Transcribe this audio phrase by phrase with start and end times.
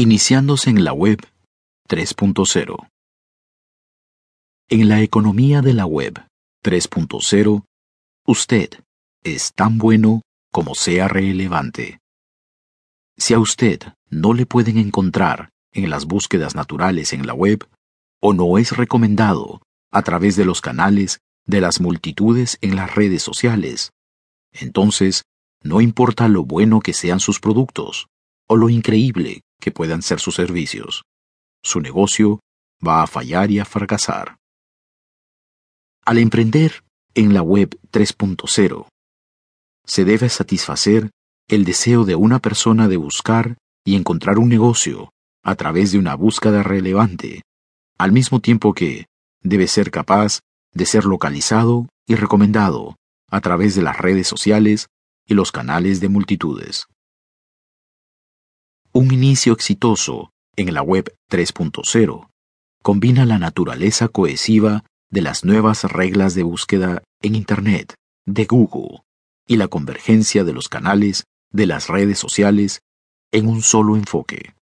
[0.00, 1.18] Iniciándose en la web
[1.88, 2.88] 3.0.
[4.68, 6.24] En la economía de la web
[6.62, 7.64] 3.0,
[8.24, 8.70] usted
[9.24, 10.22] es tan bueno
[10.52, 11.98] como sea relevante.
[13.16, 17.68] Si a usted no le pueden encontrar en las búsquedas naturales en la web,
[18.20, 23.24] o no es recomendado a través de los canales de las multitudes en las redes
[23.24, 23.90] sociales,
[24.52, 25.24] entonces
[25.64, 28.06] no importa lo bueno que sean sus productos
[28.48, 31.04] o lo increíble que puedan ser sus servicios,
[31.62, 32.40] su negocio
[32.86, 34.36] va a fallar y a fracasar.
[36.04, 36.82] Al emprender
[37.14, 38.88] en la web 3.0,
[39.84, 41.10] se debe satisfacer
[41.48, 45.12] el deseo de una persona de buscar y encontrar un negocio
[45.42, 47.42] a través de una búsqueda relevante,
[47.98, 49.06] al mismo tiempo que
[49.42, 50.40] debe ser capaz
[50.72, 52.96] de ser localizado y recomendado
[53.30, 54.88] a través de las redes sociales
[55.26, 56.86] y los canales de multitudes.
[58.92, 62.30] Un inicio exitoso en la web 3.0
[62.82, 67.94] combina la naturaleza cohesiva de las nuevas reglas de búsqueda en Internet
[68.24, 69.02] de Google
[69.46, 72.80] y la convergencia de los canales de las redes sociales
[73.30, 74.54] en un solo enfoque.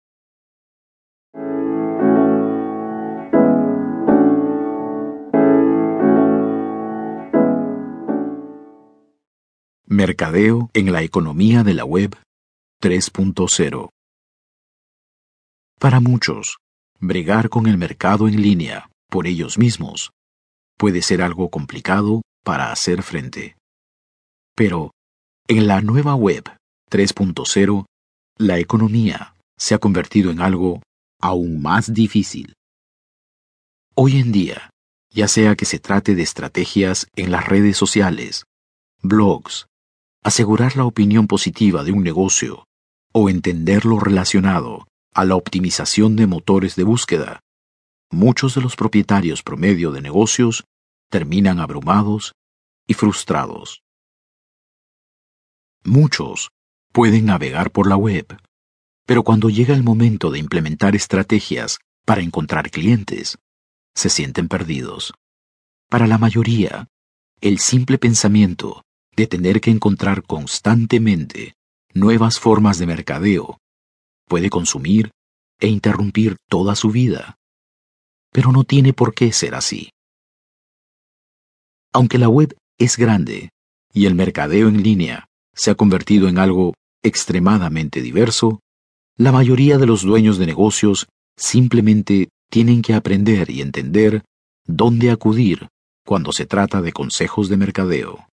[9.86, 12.16] Mercadeo en la economía de la web
[12.82, 13.90] 3.0
[15.80, 16.58] Para muchos,
[17.00, 20.12] bregar con el mercado en línea por ellos mismos
[20.78, 23.56] puede ser algo complicado para hacer frente.
[24.56, 24.92] Pero,
[25.48, 26.44] en la nueva web
[26.90, 27.86] 3.0,
[28.38, 30.82] la economía se ha convertido en algo
[31.22, 32.54] aún más difícil.
[33.96, 34.70] Hoy en día,
[35.10, 38.44] ya sea que se trate de estrategias en las redes sociales,
[39.02, 39.68] blogs,
[40.24, 42.66] asegurar la opinión positiva de un negocio
[43.14, 44.86] o entender lo relacionado
[45.16, 47.40] a la optimización de motores de búsqueda,
[48.12, 50.66] muchos de los propietarios promedio de negocios
[51.10, 52.34] terminan abrumados
[52.86, 53.82] y frustrados.
[55.86, 56.50] Muchos
[56.92, 58.38] pueden navegar por la web,
[59.06, 63.38] pero cuando llega el momento de implementar estrategias para encontrar clientes,
[63.96, 65.14] se sienten perdidos.
[65.90, 66.88] Para la mayoría,
[67.40, 68.84] el simple pensamiento
[69.16, 71.54] de tener que encontrar constantemente
[71.94, 73.60] nuevas formas de mercadeo,
[74.28, 75.12] puede consumir
[75.60, 77.38] e interrumpir toda su vida.
[78.32, 79.90] Pero no tiene por qué ser así.
[81.94, 83.52] Aunque la web es grande
[83.94, 88.60] y el mercadeo en línea se ha convertido en algo extremadamente diverso,
[89.18, 94.24] la mayoría de los dueños de negocios simplemente tienen que aprender y entender
[94.66, 95.70] dónde acudir
[96.06, 98.28] cuando se trata de consejos de mercadeo.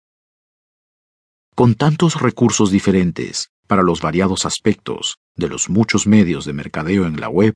[1.55, 7.21] Con tantos recursos diferentes para los variados aspectos de los muchos medios de mercadeo en
[7.21, 7.55] la web,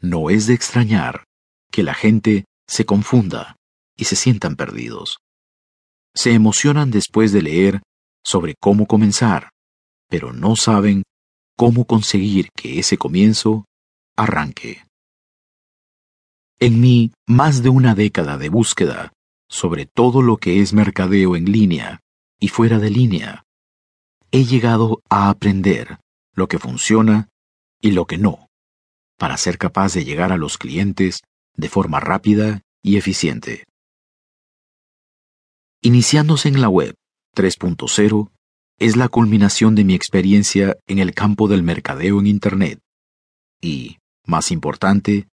[0.00, 1.22] no es de extrañar
[1.70, 3.54] que la gente se confunda
[3.96, 5.18] y se sientan perdidos.
[6.12, 7.82] Se emocionan después de leer
[8.24, 9.50] sobre cómo comenzar,
[10.08, 11.04] pero no saben
[11.56, 13.64] cómo conseguir que ese comienzo
[14.16, 14.82] arranque.
[16.58, 19.12] En mí, más de una década de búsqueda
[19.48, 22.00] sobre todo lo que es mercadeo en línea
[22.40, 23.43] y fuera de línea,
[24.34, 26.00] he llegado a aprender
[26.34, 27.28] lo que funciona
[27.80, 28.48] y lo que no,
[29.16, 31.20] para ser capaz de llegar a los clientes
[31.54, 33.62] de forma rápida y eficiente.
[35.82, 36.96] Iniciándose en la web
[37.36, 38.32] 3.0
[38.80, 42.80] es la culminación de mi experiencia en el campo del mercadeo en Internet
[43.60, 45.28] y, más importante,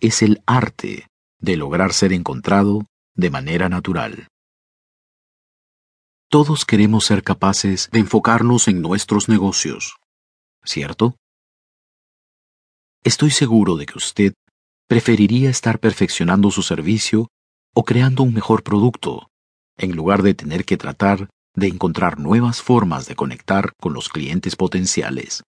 [0.00, 1.08] es el arte
[1.40, 4.28] de lograr ser encontrado de manera natural.
[6.28, 9.96] Todos queremos ser capaces de enfocarnos en nuestros negocios,
[10.64, 11.14] ¿cierto?
[13.04, 14.34] Estoy seguro de que usted
[14.88, 17.28] preferiría estar perfeccionando su servicio
[17.74, 19.30] o creando un mejor producto,
[19.76, 24.56] en lugar de tener que tratar de encontrar nuevas formas de conectar con los clientes
[24.56, 25.44] potenciales.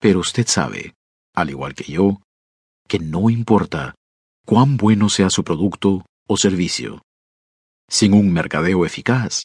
[0.00, 0.94] Pero usted sabe,
[1.34, 2.22] al igual que yo,
[2.88, 3.94] que no importa
[4.46, 7.02] cuán bueno sea su producto o servicio.
[7.86, 9.44] Sin un mercadeo eficaz,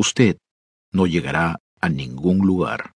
[0.00, 0.38] usted
[0.92, 2.92] no llegará a ningún lugar.